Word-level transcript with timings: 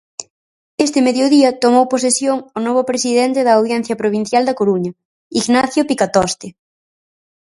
Este 0.85 0.99
mediodía 1.07 1.57
tomou 1.63 1.85
posesión 1.93 2.37
o 2.57 2.59
novo 2.67 2.81
presidente 2.91 3.39
da 3.47 3.53
Audiencia 3.59 3.99
Provincial 4.01 4.43
da 4.45 4.57
Coruña, 4.59 4.91
Ignacio 5.41 5.81
Picatoste. 5.89 6.47